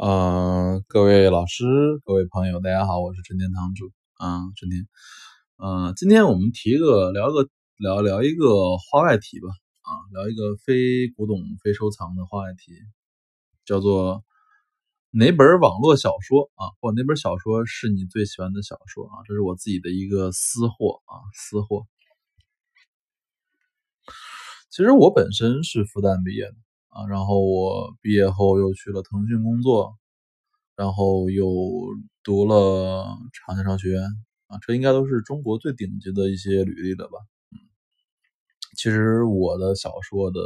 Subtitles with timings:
[0.00, 1.66] 呃，各位老师、
[2.06, 4.88] 各位朋友，大家好，我是春天堂主啊，春天。
[5.58, 9.48] 呃，今天我们提个聊个聊聊一个话外题吧，
[9.82, 12.72] 啊，聊一个非古董、非收藏的话外题，
[13.66, 14.24] 叫做
[15.10, 19.20] 哪本网络小说啊，或哪本小说是你最喜欢的小说啊？
[19.28, 21.84] 这是我自己的一个私货啊，私货。
[24.70, 26.54] 其实我本身是复旦毕业的。
[26.90, 29.96] 啊，然后我毕业后又去了腾讯工作，
[30.76, 31.46] 然后又
[32.24, 34.02] 读了长江商学院，
[34.48, 37.18] 啊，这应该都是中国最顶级的一些履历了吧？
[37.52, 37.62] 嗯，
[38.76, 40.40] 其实我的小说的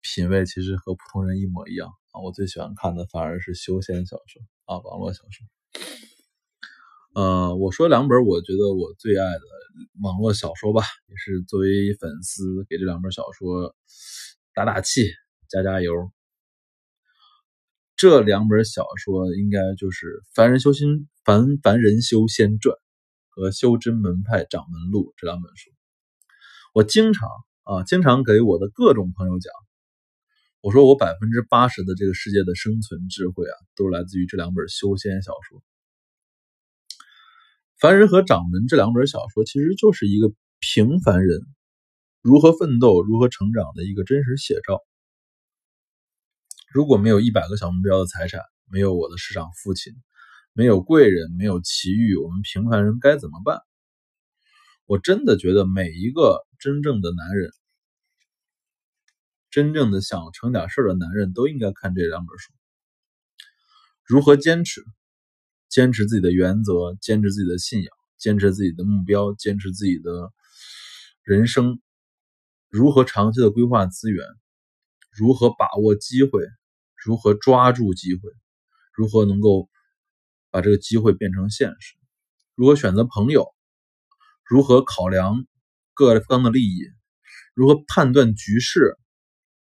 [0.00, 5.46] 品味其实和普通人一模一样啊，我最喜欢看的反而是修仙小说啊，网络小说。
[7.14, 9.40] 呃，我说两本我觉得我最爱的
[10.02, 13.74] 网络小说吧，也是作为粉丝给这两本小说。
[14.58, 15.08] 打打气，
[15.48, 16.10] 加加油。
[17.94, 20.88] 这两本小说应该就是《凡人修仙》
[21.24, 22.74] 《凡凡人修仙传》
[23.28, 25.70] 和《修真门派掌门录》这两本书。
[26.74, 27.28] 我经常
[27.62, 29.52] 啊，经常给我的各种朋友讲，
[30.60, 35.60] 我说我百分之八十的这个世界的生存智慧啊，都是来自于这两本修仙小说。
[37.78, 41.42] 《凡人和掌门》这两本小说其实就是一个平凡人。
[42.20, 44.80] 如何奋斗、如何成长的一个真实写照。
[46.72, 49.94] 如果没有一百个小目标的财产，没有我的市长父亲，
[50.52, 53.60] 没有贵人，没有奇遇，我们平凡人该怎么办？
[54.84, 57.50] 我真的觉得每一个真正的男人，
[59.50, 62.52] 真正的想成点事的男人，都应该看这两本书。
[64.04, 64.82] 如何坚持？
[65.68, 70.32] 坚持自己的原则，坚持自己的信仰，坚持自己的目标，坚持自己的
[71.22, 71.80] 人生。
[72.70, 74.26] 如何长期的规划资源？
[75.10, 76.42] 如何把握机会？
[77.02, 78.30] 如何抓住机会？
[78.92, 79.70] 如何能够
[80.50, 81.94] 把这个机会变成现实？
[82.54, 83.54] 如何选择朋友？
[84.44, 85.46] 如何考量
[85.94, 86.82] 各方的利益？
[87.54, 88.98] 如何判断局势？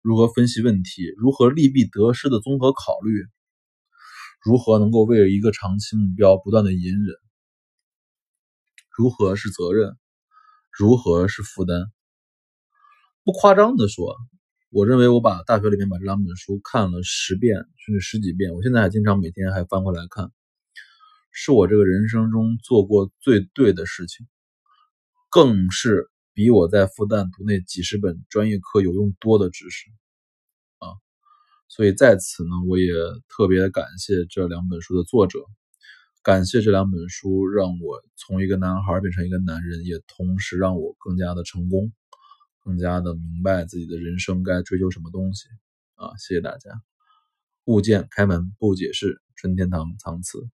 [0.00, 1.12] 如何分析问题？
[1.16, 3.26] 如何利弊得失的综合考虑？
[4.44, 7.16] 如何能够为一个长期目标不断的隐忍？
[8.96, 9.98] 如何是责任？
[10.70, 11.90] 如何是负担？
[13.24, 14.16] 不夸张的说，
[14.70, 20.32] 我认为我把大学里面把这两本书看了十遍甚至十几遍，我现在还经常每天还翻过来看，
[21.30, 24.26] 是我这个人生中做过最对的事情，
[25.30, 29.86] 更是比我在复旦读那几十本专业课有用多的知识
[30.78, 30.98] 啊！
[31.68, 32.92] 所以在此呢，我也
[33.28, 35.38] 特别感谢这两本书的作者，
[36.24, 41.92] 感谢这两本书让我从一个男孩变成一个男人，也同时让我更加的成功。
[42.62, 45.48] 更加的明白自己的人生该追求什么东西
[45.94, 46.16] 啊！
[46.16, 46.70] 谢谢大家。
[47.64, 50.48] 物见开门不解释，春天堂藏词。